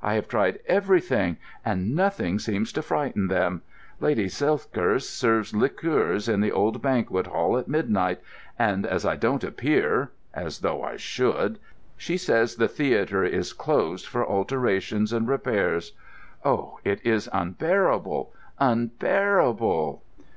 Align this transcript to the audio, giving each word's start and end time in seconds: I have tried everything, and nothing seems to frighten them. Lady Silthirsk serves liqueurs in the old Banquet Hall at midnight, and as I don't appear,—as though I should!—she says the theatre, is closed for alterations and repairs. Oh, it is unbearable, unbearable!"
I 0.00 0.14
have 0.14 0.28
tried 0.28 0.60
everything, 0.66 1.38
and 1.64 1.92
nothing 1.96 2.38
seems 2.38 2.72
to 2.74 2.82
frighten 2.82 3.26
them. 3.26 3.62
Lady 3.98 4.26
Silthirsk 4.28 5.10
serves 5.18 5.56
liqueurs 5.56 6.28
in 6.28 6.40
the 6.40 6.52
old 6.52 6.80
Banquet 6.80 7.26
Hall 7.26 7.58
at 7.58 7.66
midnight, 7.66 8.20
and 8.56 8.86
as 8.86 9.04
I 9.04 9.16
don't 9.16 9.42
appear,—as 9.42 10.60
though 10.60 10.84
I 10.84 10.94
should!—she 10.98 12.16
says 12.16 12.54
the 12.54 12.68
theatre, 12.68 13.24
is 13.24 13.52
closed 13.52 14.06
for 14.06 14.24
alterations 14.24 15.12
and 15.12 15.26
repairs. 15.26 15.94
Oh, 16.44 16.78
it 16.84 17.04
is 17.04 17.28
unbearable, 17.32 18.32
unbearable!" 18.60 20.04